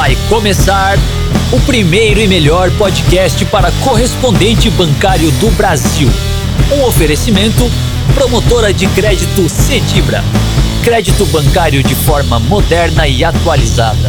Vai 0.00 0.16
começar 0.30 0.96
o 1.52 1.60
primeiro 1.60 2.20
e 2.20 2.26
melhor 2.26 2.70
podcast 2.78 3.44
para 3.44 3.70
correspondente 3.84 4.70
bancário 4.70 5.30
do 5.32 5.50
Brasil. 5.50 6.08
Um 6.72 6.84
oferecimento 6.84 7.70
promotora 8.14 8.72
de 8.72 8.86
crédito 8.86 9.46
Cedibra. 9.46 10.24
Crédito 10.82 11.26
bancário 11.26 11.82
de 11.82 11.94
forma 11.94 12.40
moderna 12.40 13.06
e 13.06 13.22
atualizada. 13.22 14.08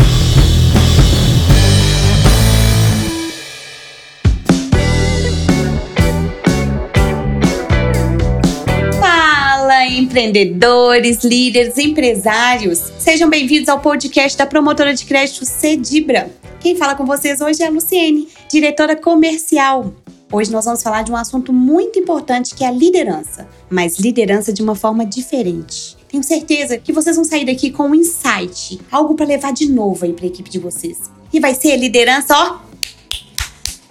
Empreendedores, 9.98 11.24
líderes, 11.24 11.78
empresários. 11.78 12.80
Sejam 12.98 13.30
bem-vindos 13.30 13.68
ao 13.68 13.80
podcast 13.80 14.38
da 14.38 14.46
promotora 14.46 14.94
de 14.94 15.06
crédito 15.06 15.46
Cedibra. 15.46 16.32
Quem 16.62 16.76
fala 16.76 16.96
com 16.96 17.06
vocês 17.06 17.42
hoje 17.42 17.62
é 17.62 17.68
a 17.68 17.70
Luciene, 17.70 18.30
diretora 18.50 18.96
comercial. 18.96 19.94
Hoje 20.32 20.50
nós 20.50 20.64
vamos 20.64 20.82
falar 20.82 21.02
de 21.02 21.12
um 21.12 21.16
assunto 21.16 21.52
muito 21.52 22.00
importante 22.00 22.56
que 22.56 22.64
é 22.64 22.68
a 22.68 22.72
liderança, 22.72 23.50
mas 23.70 24.00
liderança 24.00 24.54
de 24.54 24.62
uma 24.62 24.76
forma 24.76 25.06
diferente. 25.06 25.98
Tenho 26.08 26.24
certeza 26.24 26.78
que 26.78 26.94
vocês 26.94 27.18
vão 27.18 27.26
sair 27.26 27.46
daqui 27.46 27.70
com 27.70 27.90
um 27.90 27.96
insight, 27.96 28.80
algo 28.90 29.14
para 29.14 29.26
levar 29.26 29.52
de 29.52 29.70
novo 29.70 30.06
aí 30.06 30.14
para 30.14 30.24
a 30.24 30.28
equipe 30.28 30.50
de 30.50 30.60
vocês. 30.60 31.12
E 31.34 31.40
vai 31.40 31.54
ser 31.54 31.76
liderança, 31.76 32.34
ó, 32.34 32.60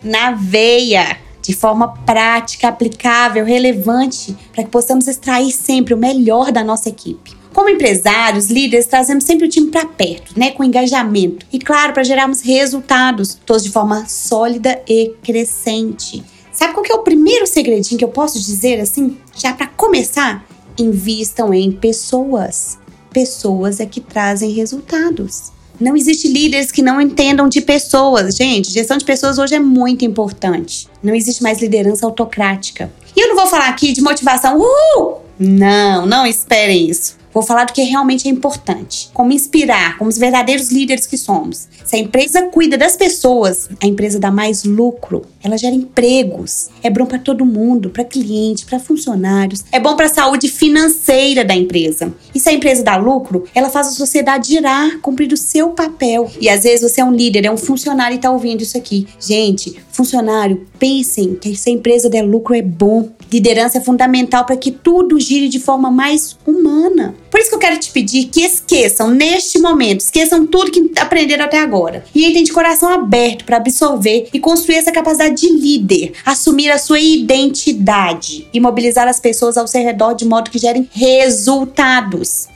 na 0.03 0.33
veia, 0.33 1.19
de 1.51 1.57
forma 1.57 1.89
prática, 2.07 2.69
aplicável, 2.69 3.45
relevante, 3.45 4.37
para 4.53 4.63
que 4.63 4.71
possamos 4.71 5.09
extrair 5.09 5.51
sempre 5.51 5.93
o 5.93 5.97
melhor 5.97 6.53
da 6.53 6.63
nossa 6.63 6.89
equipe. 6.89 7.37
Como 7.53 7.69
empresários, 7.69 8.47
líderes, 8.47 8.87
trazemos 8.87 9.25
sempre 9.25 9.47
o 9.47 9.49
time 9.49 9.69
para 9.69 9.85
perto, 9.85 10.39
né, 10.39 10.53
com 10.53 10.63
engajamento 10.63 11.45
e 11.53 11.59
claro, 11.59 11.93
para 11.93 12.05
gerarmos 12.05 12.41
resultados, 12.41 13.37
todos 13.45 13.65
de 13.65 13.71
forma 13.71 14.07
sólida 14.07 14.81
e 14.89 15.13
crescente. 15.25 16.23
Sabe 16.53 16.73
qual 16.73 16.85
que 16.85 16.93
é 16.93 16.95
o 16.95 17.03
primeiro 17.03 17.49
segredinho 17.49 17.99
que 17.99 18.05
eu 18.05 18.11
posso 18.11 18.39
dizer 18.39 18.79
assim, 18.79 19.19
já 19.35 19.53
para 19.53 19.67
começar? 19.67 20.47
Invistam 20.79 21.53
em 21.53 21.73
pessoas. 21.73 22.79
Pessoas 23.13 23.81
é 23.81 23.87
que 23.87 24.01
trazem 24.01 24.53
resultados. 24.53 25.51
Não 25.81 25.97
existe 25.97 26.29
líderes 26.29 26.71
que 26.71 26.83
não 26.83 27.01
entendam 27.01 27.49
de 27.49 27.61
pessoas. 27.61 28.37
Gente, 28.37 28.71
gestão 28.71 28.99
de 28.99 29.05
pessoas 29.05 29.39
hoje 29.39 29.55
é 29.55 29.61
muito 29.61 30.05
importante. 30.05 30.87
Não 31.03 31.15
existe 31.15 31.43
mais 31.43 31.61
liderança 31.61 32.05
autocrática. 32.05 32.93
E 33.17 33.21
eu 33.21 33.29
não 33.29 33.37
vou 33.37 33.47
falar 33.47 33.69
aqui 33.69 33.93
de 33.93 34.03
motivação. 34.03 34.61
Uh! 34.61 35.15
Não, 35.39 36.05
não 36.05 36.27
esperem 36.27 36.91
isso. 36.91 37.20
Vou 37.33 37.43
falar 37.43 37.65
do 37.65 37.73
que 37.73 37.83
realmente 37.83 38.29
é 38.29 38.31
importante. 38.31 39.11
Como 39.13 39.33
inspirar, 39.33 39.97
como 39.99 40.11
os 40.11 40.19
verdadeiros 40.19 40.71
líderes 40.71 41.07
que 41.07 41.17
somos. 41.17 41.69
Se 41.85 41.97
a 41.97 41.99
empresa 41.99 42.43
cuida 42.45 42.77
das 42.77 42.97
pessoas, 42.97 43.69
a 43.83 43.87
empresa 43.87 44.19
dá 44.19 44.31
mais 44.31 44.65
lucro. 44.65 45.23
Ela 45.43 45.57
gera 45.57 45.75
empregos. 45.75 46.69
É 46.83 46.91
bom 46.91 47.07
para 47.07 47.19
todo 47.19 47.47
mundo, 47.47 47.91
para 47.91 48.05
cliente, 48.05 48.67
para 48.67 48.79
funcionários. 48.79 49.65
É 49.73 49.79
bom 49.81 49.97
para 49.97 50.07
a 50.07 50.11
saúde 50.15 50.49
financeira 50.49 51.45
da 51.45 51.55
empresa. 51.55 52.13
E 52.35 52.41
se 52.41 52.49
a 52.49 52.53
empresa 52.53 52.83
dá 52.83 52.97
lucro, 52.97 53.45
ela 53.55 53.71
faz 53.71 53.89
a 53.89 53.93
sociedade 53.93 54.49
girar, 54.49 54.99
cumprir 55.01 55.33
o 55.33 55.37
seu 55.37 55.71
papel. 55.71 56.31
E 56.41 56.49
às 56.49 56.63
vezes 56.63 56.83
você 56.83 57.01
é 57.01 57.05
um 57.05 57.13
líder, 57.13 57.45
é 57.45 57.51
um 57.51 57.57
funcionário 57.57 58.15
e 58.15 58.17
está 58.17 58.31
ouvindo 58.31 58.63
isso 58.63 58.77
aqui. 58.77 59.07
Gente, 59.19 59.81
funcionário, 59.91 60.67
pensem 60.79 61.35
que 61.35 61.57
se 61.57 61.71
a 61.71 61.73
empresa 61.73 62.09
der 62.09 62.23
lucro 62.23 62.55
é 62.55 62.63
bom. 62.63 63.09
Liderança 63.33 63.79
é 63.79 63.81
fundamental 63.81 64.45
para 64.45 64.57
que 64.57 64.73
tudo 64.73 65.21
gire 65.21 65.49
de 65.49 65.61
forma 65.61 65.91
mais 65.91 66.37
humana. 66.45 67.15
Por 67.31 67.39
isso 67.39 67.49
que 67.49 67.55
eu 67.55 67.61
quero 67.61 67.79
te 67.79 67.91
pedir 67.93 68.25
que 68.25 68.43
esqueçam, 68.43 69.09
neste 69.09 69.59
momento, 69.61 70.01
esqueçam 70.01 70.45
tudo 70.45 70.73
que 70.73 70.91
aprenderam 70.99 71.45
até 71.45 71.59
agora. 71.59 72.05
E 72.13 72.27
entrem 72.27 72.43
de 72.43 72.53
coração 72.53 72.89
aberto 72.89 73.45
para 73.45 73.59
absorver 73.59 74.29
e 74.33 74.41
construir 74.41 74.77
essa 74.77 74.91
capacidade 74.91 75.37
de 75.37 75.49
líder, 75.49 76.13
assumir 76.25 76.71
a 76.71 76.79
sua 76.79 76.99
identidade 76.99 78.49
e 78.53 78.59
mobilizar 78.59 79.07
as 79.07 79.21
pessoas 79.21 79.57
ao 79.57 79.69
seu 79.69 79.83
redor 79.83 80.15
de 80.15 80.25
modo 80.25 80.51
que 80.51 80.59
gerem 80.59 80.89
resultados. 80.93 82.49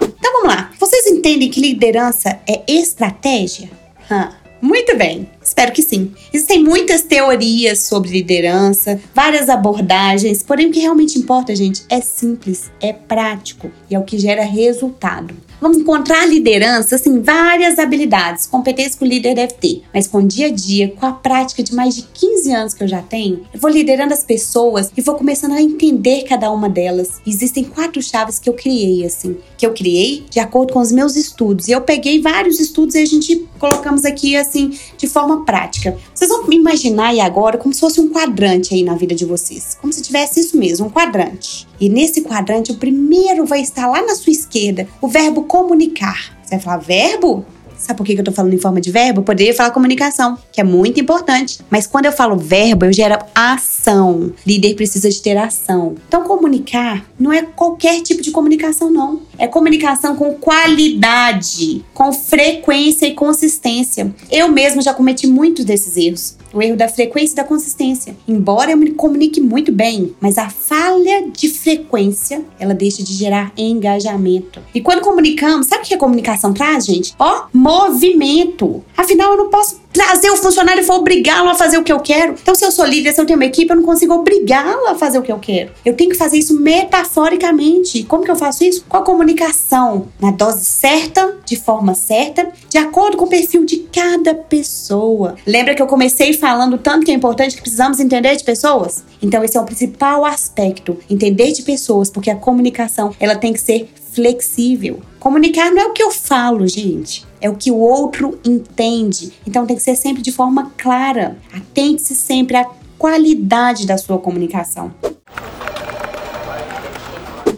Então 0.00 0.32
vamos 0.32 0.48
lá. 0.48 0.70
Vocês 0.80 1.06
entendem 1.06 1.50
que 1.50 1.60
liderança 1.60 2.40
é 2.48 2.62
estratégia? 2.66 3.70
Hum. 4.10 4.44
Muito 4.64 4.96
bem, 4.96 5.28
espero 5.44 5.72
que 5.72 5.82
sim. 5.82 6.12
Existem 6.32 6.64
muitas 6.64 7.02
teorias 7.02 7.80
sobre 7.80 8.10
liderança, 8.10 9.00
várias 9.14 9.48
abordagens, 9.48 10.42
porém 10.42 10.68
o 10.68 10.72
que 10.72 10.80
realmente 10.80 11.18
importa, 11.18 11.54
gente, 11.54 11.82
é 11.88 12.00
simples, 12.00 12.70
é 12.80 12.92
prático 12.92 13.70
e 13.90 13.94
é 13.94 13.98
o 13.98 14.04
que 14.04 14.18
gera 14.18 14.42
resultado. 14.42 15.34
Vamos 15.60 15.78
encontrar 15.78 16.26
liderança, 16.26 16.96
assim, 16.96 17.22
várias 17.22 17.78
habilidades, 17.78 18.44
competências 18.44 18.96
que 18.96 19.04
o 19.04 19.06
líder 19.06 19.34
deve 19.34 19.54
ter. 19.54 19.82
Mas 19.94 20.06
com 20.06 20.18
o 20.18 20.26
dia 20.26 20.48
a 20.48 20.50
dia, 20.50 20.88
com 20.90 21.06
a 21.06 21.12
prática 21.12 21.62
de 21.62 21.74
mais 21.74 21.94
de 21.94 22.02
15 22.02 22.52
anos 22.52 22.74
que 22.74 22.84
eu 22.84 22.88
já 22.88 23.00
tenho, 23.00 23.46
eu 23.52 23.58
vou 23.58 23.70
liderando 23.70 24.12
as 24.12 24.22
pessoas 24.22 24.90
e 24.94 25.00
vou 25.00 25.14
começando 25.14 25.52
a 25.52 25.62
entender 25.62 26.24
cada 26.24 26.50
uma 26.50 26.68
delas. 26.68 27.20
Existem 27.26 27.64
quatro 27.64 28.02
chaves 28.02 28.38
que 28.38 28.48
eu 28.48 28.52
criei, 28.52 29.06
assim, 29.06 29.38
que 29.56 29.64
eu 29.64 29.72
criei 29.72 30.26
de 30.28 30.38
acordo 30.38 30.74
com 30.74 30.80
os 30.80 30.92
meus 30.92 31.16
estudos. 31.16 31.66
E 31.66 31.72
eu 31.72 31.80
peguei 31.80 32.20
vários 32.20 32.60
estudos 32.60 32.94
e 32.94 32.98
a 32.98 33.06
gente 33.06 33.48
colocamos 33.58 34.04
aqui, 34.04 34.36
assim, 34.36 34.78
de 34.98 35.06
forma 35.06 35.33
prática. 35.42 35.96
Vocês 36.14 36.30
vão 36.30 36.50
imaginar 36.52 37.08
aí 37.08 37.20
agora 37.20 37.58
como 37.58 37.74
se 37.74 37.80
fosse 37.80 38.00
um 38.00 38.08
quadrante 38.08 38.74
aí 38.74 38.82
na 38.82 38.94
vida 38.94 39.14
de 39.14 39.24
vocês. 39.24 39.76
Como 39.80 39.92
se 39.92 40.02
tivesse 40.02 40.40
isso 40.40 40.56
mesmo, 40.56 40.86
um 40.86 40.90
quadrante. 40.90 41.66
E 41.80 41.88
nesse 41.88 42.22
quadrante, 42.22 42.72
o 42.72 42.76
primeiro 42.76 43.44
vai 43.44 43.60
estar 43.60 43.86
lá 43.86 44.02
na 44.02 44.14
sua 44.14 44.32
esquerda, 44.32 44.88
o 45.00 45.08
verbo 45.08 45.42
comunicar. 45.44 46.36
Você 46.42 46.56
vai 46.56 46.60
falar 46.60 46.76
verbo? 46.78 47.44
Sabe 47.76 47.96
por 47.96 48.06
que 48.06 48.12
eu 48.18 48.24
tô 48.24 48.32
falando 48.32 48.54
em 48.54 48.58
forma 48.58 48.80
de 48.80 48.90
verbo? 48.90 49.20
Eu 49.20 49.24
poderia 49.24 49.54
falar 49.54 49.70
comunicação, 49.70 50.38
que 50.50 50.60
é 50.60 50.64
muito 50.64 51.00
importante. 51.00 51.60
Mas 51.70 51.86
quando 51.86 52.06
eu 52.06 52.12
falo 52.12 52.36
verbo, 52.36 52.86
eu 52.86 52.92
gero 52.92 53.18
ação. 53.34 54.32
Líder 54.46 54.74
precisa 54.74 55.10
de 55.10 55.20
ter 55.20 55.36
ação. 55.36 55.94
Então, 56.08 56.24
comunicar 56.24 57.04
não 57.18 57.32
é 57.32 57.42
qualquer 57.42 58.00
tipo 58.00 58.22
de 58.22 58.30
comunicação, 58.30 58.90
não. 58.90 59.22
É 59.38 59.46
comunicação 59.46 60.16
com 60.16 60.34
qualidade, 60.34 61.84
com 61.92 62.12
frequência 62.12 63.06
e 63.06 63.14
consistência. 63.14 64.14
Eu 64.30 64.48
mesma 64.48 64.82
já 64.82 64.94
cometi 64.94 65.26
muitos 65.26 65.64
desses 65.64 65.96
erros. 65.96 66.36
O 66.54 66.62
erro 66.62 66.76
da 66.76 66.88
frequência 66.88 67.34
e 67.34 67.36
da 67.36 67.44
consistência. 67.44 68.16
Embora 68.26 68.70
eu 68.70 68.76
me 68.76 68.92
comunique 68.92 69.40
muito 69.40 69.72
bem, 69.72 70.14
mas 70.20 70.38
a 70.38 70.48
falha 70.48 71.28
de 71.30 71.48
frequência, 71.48 72.44
ela 72.58 72.72
deixa 72.72 73.02
de 73.02 73.12
gerar 73.12 73.52
engajamento. 73.56 74.60
E 74.74 74.80
quando 74.80 75.02
comunicamos, 75.02 75.66
sabe 75.66 75.84
o 75.84 75.86
que 75.86 75.94
a 75.94 75.98
comunicação 75.98 76.54
traz, 76.54 76.86
gente? 76.86 77.14
Ó, 77.18 77.46
movimento. 77.52 78.84
Afinal, 78.96 79.32
eu 79.32 79.36
não 79.36 79.50
posso 79.50 79.83
trazer 79.94 80.28
o 80.30 80.36
funcionário 80.36 80.82
e 80.82 80.84
for 80.84 80.96
obrigá-lo 80.96 81.48
a 81.48 81.54
fazer 81.54 81.78
o 81.78 81.84
que 81.84 81.92
eu 81.92 82.00
quero. 82.00 82.32
Então, 82.32 82.54
se 82.54 82.64
eu 82.64 82.72
sou 82.72 82.84
líder, 82.84 83.14
se 83.14 83.20
eu 83.20 83.24
tenho 83.24 83.38
uma 83.38 83.46
equipe, 83.46 83.70
eu 83.70 83.76
não 83.76 83.84
consigo 83.84 84.12
obrigá-lo 84.12 84.88
a 84.88 84.96
fazer 84.96 85.18
o 85.18 85.22
que 85.22 85.30
eu 85.30 85.38
quero. 85.38 85.70
Eu 85.84 85.94
tenho 85.94 86.10
que 86.10 86.16
fazer 86.16 86.36
isso 86.36 86.60
metaforicamente. 86.60 88.02
Como 88.02 88.24
que 88.24 88.30
eu 88.30 88.36
faço 88.36 88.64
isso? 88.64 88.84
Com 88.88 88.96
a 88.96 89.02
comunicação, 89.02 90.08
na 90.20 90.32
dose 90.32 90.64
certa, 90.64 91.36
de 91.46 91.56
forma 91.56 91.94
certa, 91.94 92.48
de 92.68 92.76
acordo 92.76 93.16
com 93.16 93.24
o 93.24 93.28
perfil 93.28 93.64
de 93.64 93.86
cada 93.92 94.34
pessoa. 94.34 95.36
Lembra 95.46 95.76
que 95.76 95.80
eu 95.80 95.86
comecei 95.86 96.32
falando 96.32 96.76
tanto 96.76 97.06
que 97.06 97.12
é 97.12 97.14
importante 97.14 97.54
que 97.54 97.62
precisamos 97.62 98.00
entender 98.00 98.34
de 98.34 98.42
pessoas? 98.42 99.04
Então, 99.22 99.44
esse 99.44 99.56
é 99.56 99.60
o 99.60 99.64
principal 99.64 100.24
aspecto, 100.24 100.98
entender 101.08 101.52
de 101.52 101.62
pessoas, 101.62 102.10
porque 102.10 102.30
a 102.30 102.36
comunicação, 102.36 103.14
ela 103.20 103.36
tem 103.36 103.52
que 103.52 103.60
ser 103.60 103.88
flexível. 104.12 105.00
Comunicar 105.18 105.70
não 105.70 105.82
é 105.82 105.86
o 105.86 105.92
que 105.92 106.02
eu 106.02 106.10
falo, 106.10 106.66
gente, 106.66 107.24
é 107.44 107.50
o 107.50 107.54
que 107.54 107.70
o 107.70 107.76
outro 107.76 108.40
entende. 108.42 109.34
Então 109.46 109.66
tem 109.66 109.76
que 109.76 109.82
ser 109.82 109.96
sempre 109.96 110.22
de 110.22 110.32
forma 110.32 110.72
clara. 110.78 111.36
Atente-se 111.52 112.14
sempre 112.14 112.56
à 112.56 112.64
qualidade 112.96 113.86
da 113.86 113.98
sua 113.98 114.18
comunicação. 114.18 114.90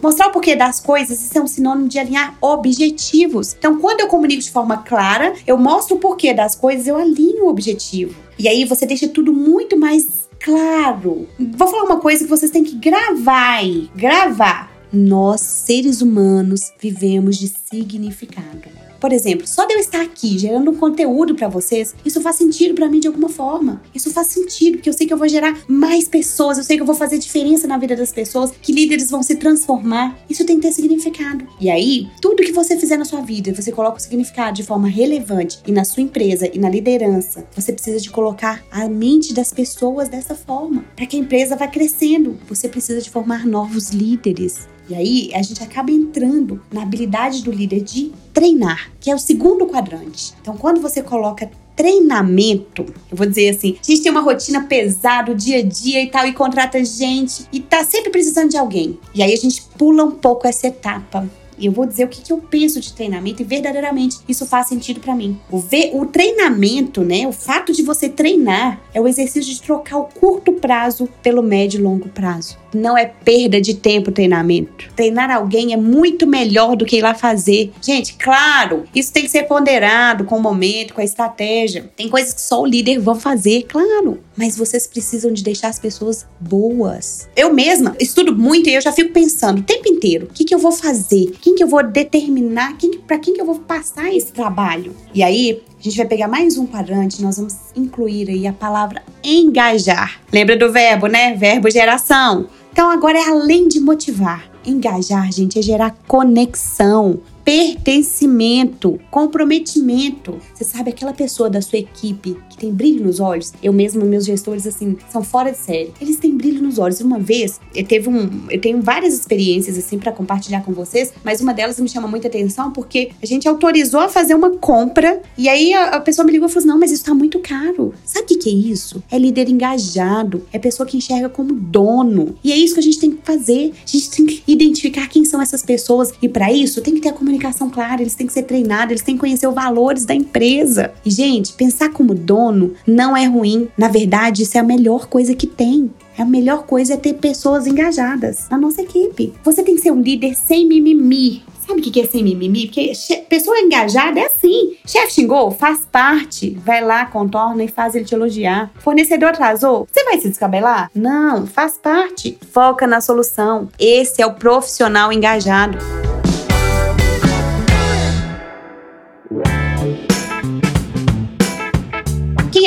Mostrar 0.03 0.27
o 0.27 0.31
porquê 0.31 0.57
das 0.57 0.81
coisas, 0.81 1.21
isso 1.21 1.37
é 1.37 1.41
um 1.41 1.47
sinônimo 1.47 1.87
de 1.87 1.97
alinhar 1.97 2.37
objetivos. 2.41 3.55
Então, 3.57 3.79
quando 3.79 4.01
eu 4.01 4.07
comunico 4.07 4.41
de 4.41 4.51
forma 4.51 4.77
clara, 4.77 5.33
eu 5.47 5.57
mostro 5.57 5.95
o 5.95 5.99
porquê 5.99 6.33
das 6.33 6.53
coisas, 6.53 6.85
eu 6.85 6.97
alinho 6.97 7.45
o 7.45 7.49
objetivo. 7.49 8.13
E 8.37 8.47
aí 8.47 8.65
você 8.65 8.85
deixa 8.85 9.07
tudo 9.07 9.33
muito 9.33 9.77
mais 9.77 10.27
claro. 10.37 11.27
Vou 11.39 11.67
falar 11.67 11.83
uma 11.83 11.99
coisa 11.99 12.25
que 12.25 12.29
vocês 12.29 12.51
têm 12.51 12.63
que 12.63 12.75
gravar 12.75 13.55
aí. 13.55 13.89
Gravar 13.95 14.69
nós, 14.91 15.39
seres 15.39 16.01
humanos, 16.01 16.73
vivemos 16.77 17.37
de 17.37 17.47
significado. 17.47 18.76
Por 18.99 19.11
exemplo, 19.11 19.47
só 19.47 19.65
de 19.65 19.73
eu 19.73 19.79
estar 19.79 20.01
aqui 20.01 20.37
gerando 20.37 20.71
um 20.71 20.75
conteúdo 20.75 21.35
para 21.35 21.47
vocês, 21.47 21.95
isso 22.05 22.21
faz 22.21 22.35
sentido 22.35 22.73
para 22.73 22.89
mim 22.89 22.99
de 22.99 23.07
alguma 23.07 23.29
forma. 23.29 23.81
Isso 23.93 24.11
faz 24.11 24.27
sentido, 24.27 24.77
porque 24.77 24.89
eu 24.89 24.93
sei 24.93 25.07
que 25.07 25.13
eu 25.13 25.17
vou 25.17 25.27
gerar 25.27 25.57
mais 25.67 26.07
pessoas, 26.07 26.57
eu 26.57 26.63
sei 26.63 26.77
que 26.77 26.81
eu 26.81 26.87
vou 26.87 26.95
fazer 26.95 27.17
diferença 27.17 27.67
na 27.67 27.77
vida 27.77 27.95
das 27.95 28.11
pessoas, 28.11 28.51
que 28.61 28.71
líderes 28.71 29.09
vão 29.09 29.21
se 29.21 29.35
transformar. 29.35 30.17
Isso 30.29 30.45
tem 30.45 30.57
que 30.57 30.67
ter 30.67 30.73
significado. 30.73 31.47
E 31.59 31.69
aí, 31.69 32.07
tudo 32.21 32.43
que 32.43 32.51
você 32.51 32.77
fizer 32.77 32.97
na 32.97 33.05
sua 33.05 33.21
vida, 33.21 33.53
você 33.53 33.71
coloca 33.71 33.97
o 33.97 34.01
significado 34.01 34.57
de 34.57 34.63
forma 34.63 34.87
relevante 34.87 35.59
e 35.65 35.71
na 35.71 35.83
sua 35.83 36.03
empresa 36.03 36.49
e 36.51 36.59
na 36.59 36.69
liderança, 36.69 37.47
você 37.55 37.71
precisa 37.71 37.99
de 37.99 38.09
colocar 38.09 38.63
a 38.71 38.87
mente 38.87 39.33
das 39.33 39.51
pessoas 39.51 40.09
dessa 40.09 40.35
forma, 40.35 40.85
para 40.95 41.05
que 41.05 41.15
a 41.15 41.19
empresa 41.19 41.55
vá 41.55 41.67
crescendo. 41.67 42.37
Você 42.47 42.67
precisa 42.67 43.01
de 43.01 43.09
formar 43.09 43.45
novos 43.45 43.89
líderes 43.89 44.67
E 44.89 44.95
aí 44.95 45.31
a 45.33 45.41
gente 45.41 45.61
acaba 45.61 45.91
entrando 45.91 46.61
na 46.71 46.83
habilidade 46.83 47.43
do 47.43 47.51
líder 47.51 47.81
de 47.81 48.11
treinar, 48.33 48.91
que 48.99 49.11
é 49.11 49.15
o 49.15 49.19
segundo 49.19 49.65
quadrante. 49.65 50.33
Então, 50.41 50.55
quando 50.55 50.79
você 50.79 51.01
coloca 51.01 51.49
treinamento, 51.75 52.85
eu 53.11 53.15
vou 53.15 53.27
dizer 53.27 53.49
assim, 53.49 53.77
a 53.79 53.85
gente 53.85 54.01
tem 54.01 54.11
uma 54.11 54.21
rotina 54.21 54.63
pesada, 54.63 55.31
o 55.31 55.35
dia 55.35 55.59
a 55.59 55.61
dia 55.61 56.01
e 56.01 56.07
tal, 56.07 56.25
e 56.25 56.33
contrata 56.33 56.83
gente 56.83 57.45
e 57.53 57.59
tá 57.59 57.83
sempre 57.83 58.09
precisando 58.09 58.49
de 58.49 58.57
alguém. 58.57 58.97
E 59.13 59.21
aí 59.21 59.31
a 59.31 59.37
gente 59.37 59.61
pula 59.77 60.03
um 60.03 60.11
pouco 60.11 60.47
essa 60.47 60.67
etapa 60.67 61.29
eu 61.65 61.71
vou 61.71 61.85
dizer 61.85 62.05
o 62.05 62.07
que, 62.07 62.21
que 62.21 62.31
eu 62.31 62.37
penso 62.37 62.79
de 62.79 62.93
treinamento 62.93 63.41
e 63.41 63.45
verdadeiramente 63.45 64.19
isso 64.27 64.45
faz 64.45 64.67
sentido 64.67 64.99
para 64.99 65.15
mim. 65.15 65.39
O, 65.49 65.59
ver, 65.59 65.91
o 65.93 66.05
treinamento, 66.05 67.03
né? 67.03 67.27
O 67.27 67.31
fato 67.31 67.71
de 67.73 67.83
você 67.83 68.09
treinar 68.09 68.81
é 68.93 69.01
o 69.01 69.07
exercício 69.07 69.53
de 69.53 69.61
trocar 69.61 69.97
o 69.97 70.05
curto 70.05 70.53
prazo 70.53 71.09
pelo 71.21 71.41
médio 71.41 71.79
e 71.79 71.83
longo 71.83 72.09
prazo. 72.09 72.57
Não 72.73 72.97
é 72.97 73.05
perda 73.05 73.59
de 73.61 73.73
tempo 73.75 74.11
treinamento. 74.11 74.91
Treinar 74.95 75.31
alguém 75.31 75.73
é 75.73 75.77
muito 75.77 76.27
melhor 76.27 76.75
do 76.75 76.85
que 76.85 76.97
ir 76.97 77.01
lá 77.01 77.13
fazer. 77.13 77.71
Gente, 77.81 78.15
claro, 78.15 78.83
isso 78.93 79.11
tem 79.11 79.23
que 79.23 79.29
ser 79.29 79.43
ponderado 79.43 80.25
com 80.25 80.37
o 80.37 80.41
momento, 80.41 80.93
com 80.93 81.01
a 81.01 81.03
estratégia. 81.03 81.89
Tem 81.95 82.09
coisas 82.09 82.33
que 82.33 82.41
só 82.41 82.61
o 82.61 82.65
líder 82.65 82.99
vai 82.99 83.15
fazer, 83.15 83.63
claro. 83.63 84.19
Mas 84.35 84.57
vocês 84.57 84.85
precisam 84.85 85.31
de 85.31 85.43
deixar 85.43 85.69
as 85.69 85.79
pessoas 85.79 86.25
boas. 86.39 87.27
Eu 87.35 87.53
mesma 87.53 87.95
estudo 87.99 88.35
muito 88.35 88.69
e 88.69 88.75
eu 88.75 88.81
já 88.81 88.91
fico 88.91 89.11
pensando 89.11 89.59
o 89.59 89.63
tempo 89.63 89.87
inteiro: 89.89 90.27
o 90.29 90.33
que, 90.33 90.43
que 90.43 90.53
eu 90.53 90.59
vou 90.59 90.71
fazer? 90.71 91.31
Quem 91.47 91.55
que 91.55 91.63
eu 91.63 91.67
vou 91.69 91.81
determinar? 91.81 92.75
Quem, 92.77 92.99
para 92.99 93.17
quem 93.17 93.33
que 93.33 93.39
eu 93.39 93.45
vou 93.45 93.59
passar 93.59 94.13
esse 94.13 94.33
trabalho? 94.33 94.93
E 95.13 95.23
aí, 95.23 95.63
a 95.79 95.81
gente 95.81 95.95
vai 95.95 96.05
pegar 96.05 96.27
mais 96.27 96.57
um 96.57 96.67
quadrante, 96.67 97.21
nós 97.21 97.37
vamos 97.37 97.55
incluir 97.73 98.29
aí 98.29 98.45
a 98.45 98.51
palavra 98.51 99.01
engajar. 99.23 100.19
Lembra 100.29 100.57
do 100.57 100.69
verbo, 100.73 101.07
né? 101.07 101.33
Verbo 101.35 101.71
geração. 101.71 102.47
Então 102.73 102.91
agora 102.91 103.17
é 103.17 103.29
além 103.29 103.69
de 103.69 103.79
motivar. 103.79 104.43
Engajar, 104.65 105.31
gente, 105.31 105.57
é 105.57 105.61
gerar 105.61 105.95
conexão, 106.05 107.17
pertencimento, 107.47 108.99
comprometimento. 109.09 110.37
Você 110.53 110.65
sabe 110.65 110.89
aquela 110.89 111.13
pessoa 111.13 111.49
da 111.49 111.61
sua 111.61 111.79
equipe 111.79 112.35
que 112.49 112.57
tem 112.57 112.73
brilho 112.73 113.05
nos 113.05 113.21
olhos? 113.21 113.53
Eu 113.63 113.71
mesma, 113.71 114.03
meus 114.03 114.25
gestores, 114.25 114.67
assim, 114.67 114.97
são 115.09 115.23
fora 115.23 115.53
de 115.53 115.57
série. 115.57 115.93
Eles 116.01 116.17
têm 116.17 116.35
brilho 116.35 116.61
nos 116.61 116.77
olhos. 116.77 116.99
Uma 116.99 117.17
vez, 117.17 117.61
eu 117.73 117.85
teve 117.85 118.09
um. 118.09 118.47
Eu 118.49 118.59
tenho 118.59 118.81
várias 118.81 119.13
experiências, 119.13 119.77
assim, 119.77 119.97
para 119.97 120.11
compartilhar 120.11 120.59
com 120.65 120.73
vocês, 120.73 121.13
mas 121.23 121.39
uma 121.39 121.53
delas 121.53 121.79
me 121.79 121.87
chama 121.87 122.05
muita 122.05 122.27
atenção 122.27 122.73
porque 122.73 123.11
a 123.23 123.25
gente 123.25 123.47
autorizou 123.47 124.01
a 124.01 124.09
fazer 124.09 124.35
uma 124.35 124.49
compra 124.57 125.21
e 125.37 125.47
aí 125.47 125.73
a, 125.73 125.91
a 125.91 126.01
pessoa 126.01 126.25
me 126.25 126.33
ligou 126.33 126.49
e 126.49 126.51
falou 126.51 126.59
assim: 126.59 126.67
não, 126.67 126.77
mas 126.77 126.91
isso 126.91 127.05
tá 127.05 127.13
muito 127.13 127.39
caro. 127.39 127.93
Sabe 128.03 128.25
o 128.25 128.27
que, 128.27 128.35
que 128.39 128.49
é 128.49 128.53
isso? 128.53 129.01
É 129.09 129.17
líder 129.17 129.47
engajado, 129.47 130.45
é 130.51 130.59
pessoa 130.59 130.85
que 130.85 130.97
enxerga 130.97 131.29
como 131.29 131.53
dono. 131.53 132.35
E 132.43 132.51
é 132.51 132.57
isso 132.57 132.73
que 132.73 132.81
a 132.81 132.83
gente 132.83 132.99
tem 132.99 133.11
que 133.11 133.25
fazer. 133.25 133.71
A 133.85 133.89
gente 133.89 134.09
tem 134.09 134.25
que 134.25 134.43
identificar 134.45 135.07
quem 135.07 135.23
são 135.23 135.41
essas 135.41 135.63
pessoas 135.63 136.11
e 136.21 136.27
para 136.27 136.51
isso 136.51 136.81
tem 136.81 136.93
que 136.93 136.99
ter 136.99 137.07
a 137.07 137.13
comunicação 137.13 137.36
comunicação 137.37 137.69
clara, 137.69 138.01
eles 138.01 138.15
têm 138.15 138.27
que 138.27 138.33
ser 138.33 138.43
treinados, 138.43 138.91
eles 138.91 139.01
têm 139.01 139.15
que 139.15 139.21
conhecer 139.21 139.47
os 139.47 139.55
valores 139.55 140.05
da 140.05 140.13
empresa. 140.13 140.91
E, 141.05 141.11
gente, 141.11 141.53
pensar 141.53 141.89
como 141.89 142.13
dono 142.13 142.73
não 142.85 143.15
é 143.15 143.25
ruim. 143.25 143.69
Na 143.77 143.87
verdade, 143.87 144.43
isso 144.43 144.57
é 144.57 144.61
a 144.61 144.63
melhor 144.63 145.07
coisa 145.07 145.35
que 145.35 145.47
tem. 145.47 145.91
A 146.17 146.25
melhor 146.25 146.63
coisa 146.63 146.95
é 146.95 146.97
ter 146.97 147.13
pessoas 147.13 147.67
engajadas 147.67 148.47
na 148.49 148.57
nossa 148.57 148.81
equipe. 148.81 149.33
Você 149.43 149.61
tem 149.61 149.75
que 149.75 149.81
ser 149.81 149.91
um 149.91 150.01
líder 150.01 150.35
sem 150.35 150.67
mimimi. 150.67 151.43
Sabe 151.67 151.81
o 151.81 151.83
que 151.83 151.99
é 151.99 152.07
sem 152.07 152.23
mimimi? 152.23 152.65
Porque 152.65 152.93
pessoa 153.29 153.59
engajada 153.59 154.19
é 154.19 154.25
assim. 154.25 154.77
Chefe 154.85 155.11
xingou, 155.11 155.51
faz 155.51 155.85
parte. 155.91 156.57
Vai 156.65 156.81
lá, 156.81 157.05
contorna 157.05 157.63
e 157.63 157.67
faz 157.67 157.93
ele 157.93 158.05
te 158.05 158.15
elogiar. 158.15 158.71
Fornecedor 158.79 159.29
atrasou, 159.29 159.87
você 159.91 160.03
vai 160.05 160.17
se 160.17 160.29
descabelar? 160.29 160.89
Não, 160.95 161.45
faz 161.45 161.77
parte. 161.77 162.37
Foca 162.51 162.87
na 162.87 163.01
solução. 163.01 163.67
Esse 163.77 164.21
é 164.21 164.25
o 164.25 164.33
profissional 164.33 165.11
engajado. 165.11 165.77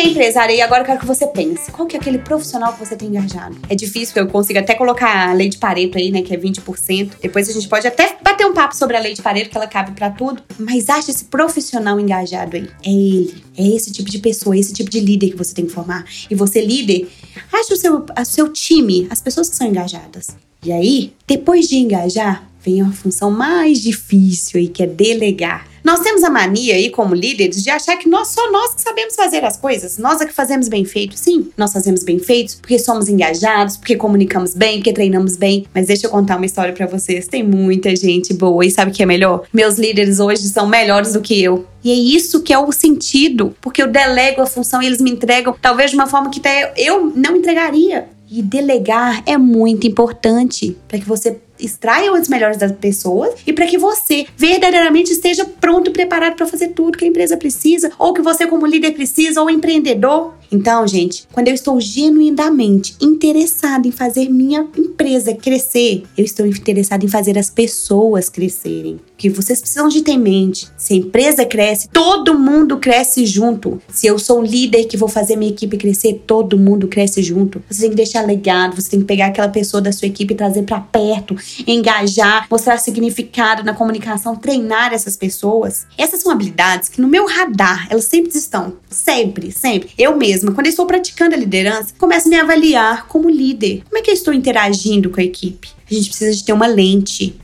É 0.00 0.08
empresário 0.08 0.55
e 0.55 0.61
agora 0.61 0.82
eu 0.82 0.87
quero 0.87 0.99
que 0.99 1.06
você 1.06 1.26
pense, 1.26 1.70
qual 1.70 1.87
que 1.87 1.97
é 1.97 2.00
aquele 2.00 2.19
profissional 2.19 2.73
que 2.73 2.79
você 2.79 2.97
tem 2.97 3.08
engajado? 3.08 3.56
É 3.69 3.75
difícil 3.75 4.14
eu 4.17 4.26
consiga 4.26 4.61
até 4.61 4.75
colocar 4.75 5.31
a 5.31 5.32
lei 5.32 5.49
de 5.49 5.58
Pareto 5.58 5.99
aí, 5.99 6.11
né, 6.11 6.23
que 6.23 6.35
é 6.35 6.38
20%. 6.38 7.12
Depois 7.20 7.49
a 7.49 7.52
gente 7.52 7.69
pode 7.69 7.87
até 7.87 8.17
bater 8.23 8.47
um 8.47 8.55
papo 8.55 8.75
sobre 8.75 8.97
a 8.97 9.00
lei 9.00 9.14
de 9.14 9.23
Pareto, 9.23 9.50
que 9.50 9.56
ela 9.56 9.67
cabe 9.67 9.93
para 9.93 10.11
tudo. 10.11 10.43
Mas 10.58 10.88
acha 10.88 11.11
esse 11.11 11.25
profissional 11.25 12.00
engajado 12.00 12.56
aí. 12.56 12.69
É 12.85 12.91
ele. 12.91 13.44
É 13.56 13.67
esse 13.67 13.93
tipo 13.93 14.11
de 14.11 14.19
pessoa, 14.19 14.56
esse 14.56 14.73
tipo 14.73 14.91
de 14.91 15.00
líder 15.00 15.31
que 15.31 15.37
você 15.37 15.55
tem 15.55 15.67
que 15.67 15.73
formar. 15.73 16.05
E 16.31 16.35
você, 16.35 16.61
líder, 16.61 17.08
acha 17.53 17.75
o 17.75 17.76
seu, 17.76 17.99
o 17.99 18.25
seu 18.25 18.49
time, 18.53 19.06
as 19.11 19.20
pessoas 19.20 19.49
que 19.49 19.56
são 19.56 19.67
engajadas. 19.67 20.29
E 20.64 20.73
aí, 20.73 21.12
depois 21.26 21.69
de 21.69 21.76
engajar, 21.76 22.49
vem 22.64 22.81
a 22.82 22.91
função 22.91 23.31
mais 23.31 23.81
difícil 23.81 24.61
aí, 24.61 24.69
que 24.69 24.82
é 24.82 24.87
delegar. 24.87 25.67
Nós 25.85 26.00
temos 26.00 26.23
a 26.23 26.31
mania 26.31 26.75
aí, 26.75 26.91
como 26.91 27.15
líderes, 27.15 27.62
de 27.62 27.71
achar 27.71 27.97
que 27.97 28.09
nós 28.09 28.29
só 28.29 28.50
nós 28.50 28.75
que 28.75 28.82
sabemos 28.82 29.15
fazer 29.15 29.44
as 29.44 29.56
coisas. 29.56 29.99
Nós 29.99 30.21
é 30.21 30.27
que 30.27 30.32
fazemos 30.32 30.69
bem 30.69 30.85
feito. 30.85 31.17
Sim, 31.17 31.50
nós 31.56 31.73
fazemos 31.73 32.03
bem 32.03 32.19
feitos 32.19 32.56
porque 32.56 32.79
somos 32.79 33.09
engajados, 33.09 33.77
porque 33.77 33.97
comunicamos 33.97 34.55
bem, 34.55 34.79
porque 34.79 34.93
treinamos 34.93 35.37
bem. 35.37 35.67
Mas 35.75 35.87
deixa 35.87 36.06
eu 36.06 36.11
contar 36.11 36.37
uma 36.37 36.47
história 36.47 36.73
para 36.73 36.87
vocês. 36.87 37.27
Tem 37.27 37.43
muita 37.43 37.94
gente 37.97 38.35
boa 38.35 38.65
e 38.65 38.71
sabe 38.71 38.91
o 38.91 38.94
que 38.94 39.03
é 39.03 39.06
melhor? 39.06 39.44
Meus 39.53 39.77
líderes 39.77 40.21
hoje 40.21 40.43
são 40.49 40.67
melhores 40.67 41.12
do 41.12 41.21
que 41.21 41.43
eu. 41.43 41.67
E 41.82 41.91
é 41.91 41.94
isso 41.94 42.43
que 42.43 42.53
é 42.53 42.59
o 42.59 42.71
sentido, 42.73 43.55
porque 43.61 43.82
eu 43.82 43.88
delego 43.88 44.43
a 44.43 44.47
função 44.47 44.82
e 44.82 44.87
eles 44.87 45.00
me 45.00 45.11
entregam, 45.11 45.56
talvez 45.61 45.91
de 45.91 45.97
uma 45.97 46.06
forma 46.06 46.31
que 46.31 46.38
até 46.38 46.75
eu 46.77 47.12
não 47.17 47.37
entregaria. 47.37 48.09
E 48.31 48.43
delegar 48.43 49.23
é 49.27 49.37
muito 49.37 49.88
importante 49.88 50.77
para 50.87 51.00
que 51.00 51.05
você 51.05 51.38
extraia 51.60 52.12
os 52.12 52.28
melhores 52.28 52.56
das 52.56 52.72
pessoas 52.72 53.34
e 53.46 53.52
para 53.52 53.66
que 53.66 53.78
você 53.78 54.26
verdadeiramente 54.36 55.12
esteja 55.12 55.44
pronto 55.44 55.90
preparado 55.90 56.36
para 56.36 56.46
fazer 56.46 56.68
tudo 56.68 56.98
que 56.98 57.04
a 57.04 57.08
empresa 57.08 57.36
precisa, 57.36 57.90
ou 57.98 58.12
que 58.12 58.22
você, 58.22 58.46
como 58.46 58.66
líder, 58.66 58.92
precisa, 58.92 59.40
ou 59.40 59.50
empreendedor. 59.50 60.34
Então, 60.52 60.86
gente, 60.86 61.28
quando 61.32 61.48
eu 61.48 61.54
estou 61.54 61.80
genuinamente 61.80 62.96
interessado 63.00 63.86
em 63.86 63.92
fazer 63.92 64.28
minha 64.28 64.66
empresa 64.76 65.34
crescer, 65.34 66.02
eu 66.16 66.24
estou 66.24 66.46
interessado 66.46 67.04
em 67.04 67.08
fazer 67.08 67.38
as 67.38 67.50
pessoas 67.50 68.28
crescerem. 68.28 69.00
Que 69.20 69.28
vocês 69.28 69.61
precisam 69.61 69.87
de 69.87 70.00
ter 70.00 70.12
em 70.12 70.19
mente. 70.19 70.67
Se 70.78 70.94
a 70.94 70.96
empresa 70.96 71.44
cresce, 71.44 71.90
todo 71.90 72.38
mundo 72.38 72.78
cresce 72.78 73.26
junto. 73.26 73.78
Se 73.93 74.06
eu 74.06 74.19
sou 74.19 74.40
um 74.40 74.43
líder 74.43 74.87
que 74.87 74.96
vou 74.96 75.11
fazer 75.11 75.37
minha 75.37 75.52
equipe 75.52 75.76
crescer, 75.76 76.22
todo 76.26 76.58
mundo 76.58 76.88
cresce 76.88 77.22
junto. 77.22 77.62
Você 77.69 77.82
tem 77.82 77.90
que 77.90 77.96
deixar 77.96 78.26
legado, 78.26 78.75
você 78.75 78.88
tem 78.88 79.00
que 79.00 79.05
pegar 79.05 79.26
aquela 79.26 79.50
pessoa 79.50 79.82
da 79.82 79.93
sua 79.93 80.08
equipe 80.08 80.32
e 80.32 80.37
trazer 80.38 80.62
para 80.62 80.81
perto, 80.81 81.37
engajar, 81.67 82.46
mostrar 82.50 82.79
significado 82.79 83.62
na 83.62 83.74
comunicação, 83.74 84.34
treinar 84.34 84.94
essas 84.94 85.19
pessoas. 85.19 85.84
Essas 85.98 86.22
são 86.22 86.32
habilidades 86.32 86.89
que 86.89 86.98
no 86.98 87.06
meu 87.06 87.27
radar, 87.27 87.89
elas 87.91 88.05
sempre 88.05 88.34
estão. 88.34 88.72
Sempre, 88.89 89.53
sempre. 89.53 89.91
Eu 89.98 90.17
mesma, 90.17 90.53
quando 90.53 90.65
eu 90.65 90.70
estou 90.70 90.86
praticando 90.86 91.34
a 91.34 91.39
liderança, 91.39 91.93
começo 91.98 92.27
a 92.27 92.31
me 92.31 92.36
avaliar 92.36 93.06
como 93.06 93.29
líder. 93.29 93.82
Como 93.84 93.98
é 93.98 94.00
que 94.00 94.10
eu 94.10 94.15
estou 94.15 94.32
interagindo 94.32 95.10
com 95.10 95.20
a 95.20 95.24
equipe? 95.24 95.69
A 95.91 95.94
gente 95.94 96.08
precisa 96.08 96.32
de 96.32 96.44
ter 96.44 96.53
uma 96.53 96.69
lente. 96.69 97.34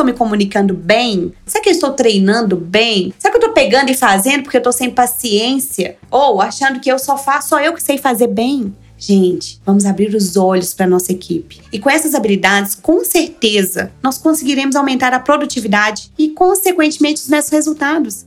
Estou 0.00 0.10
me 0.10 0.16
comunicando 0.16 0.72
bem? 0.72 1.30
Será 1.44 1.62
que 1.62 1.68
eu 1.68 1.74
estou 1.74 1.90
treinando 1.90 2.56
bem? 2.56 3.12
Será 3.18 3.30
que 3.30 3.36
eu 3.36 3.40
estou 3.40 3.52
pegando 3.52 3.90
e 3.90 3.94
fazendo 3.94 4.44
porque 4.44 4.56
eu 4.56 4.60
estou 4.60 4.72
sem 4.72 4.88
paciência? 4.88 5.98
Ou 6.10 6.40
achando 6.40 6.80
que 6.80 6.90
eu 6.90 6.98
só 6.98 7.18
faço, 7.18 7.50
só 7.50 7.60
eu 7.60 7.74
que 7.74 7.82
sei 7.82 7.98
fazer 7.98 8.28
bem? 8.28 8.74
Gente, 8.96 9.60
vamos 9.62 9.84
abrir 9.84 10.14
os 10.14 10.38
olhos 10.38 10.72
para 10.72 10.86
nossa 10.86 11.12
equipe. 11.12 11.60
E 11.70 11.78
com 11.78 11.90
essas 11.90 12.14
habilidades, 12.14 12.74
com 12.74 13.04
certeza, 13.04 13.92
nós 14.02 14.16
conseguiremos 14.16 14.74
aumentar 14.74 15.12
a 15.12 15.20
produtividade 15.20 16.10
e, 16.16 16.30
consequentemente, 16.30 17.20
os 17.20 17.28
nossos 17.28 17.50
resultados. 17.50 18.24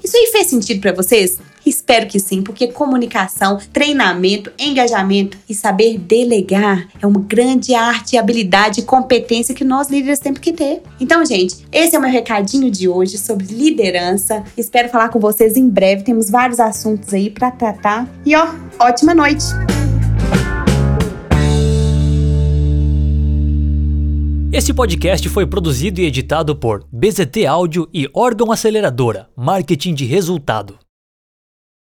Isso 0.00 0.16
aí 0.16 0.28
fez 0.30 0.46
sentido 0.46 0.80
para 0.80 0.92
vocês? 0.92 1.40
Espero 1.64 2.06
que 2.06 2.18
sim, 2.18 2.42
porque 2.42 2.68
comunicação, 2.68 3.58
treinamento, 3.72 4.50
engajamento 4.58 5.38
e 5.48 5.54
saber 5.54 5.98
delegar 5.98 6.88
é 7.00 7.06
uma 7.06 7.20
grande 7.20 7.74
arte, 7.74 8.16
habilidade 8.16 8.80
e 8.80 8.84
competência 8.84 9.54
que 9.54 9.64
nós 9.64 9.88
líderes 9.88 10.18
temos 10.18 10.40
que 10.40 10.52
ter. 10.52 10.82
Então, 11.00 11.24
gente, 11.24 11.66
esse 11.70 11.94
é 11.94 11.98
o 11.98 12.02
meu 12.02 12.10
recadinho 12.10 12.70
de 12.70 12.88
hoje 12.88 13.16
sobre 13.16 13.46
liderança. 13.46 14.42
Espero 14.56 14.88
falar 14.88 15.08
com 15.08 15.20
vocês 15.20 15.56
em 15.56 15.68
breve. 15.68 16.02
Temos 16.02 16.28
vários 16.28 16.58
assuntos 16.58 17.14
aí 17.14 17.30
para 17.30 17.50
tratar. 17.50 18.08
E 18.24 18.34
ó, 18.34 18.48
ótima 18.78 19.14
noite! 19.14 19.44
Esse 24.52 24.74
podcast 24.74 25.26
foi 25.30 25.46
produzido 25.46 26.00
e 26.00 26.04
editado 26.04 26.54
por 26.54 26.86
BZT 26.92 27.46
Áudio 27.46 27.88
e 27.92 28.06
Órgão 28.12 28.52
Aceleradora, 28.52 29.26
Marketing 29.34 29.94
de 29.94 30.04
Resultado. 30.04 30.78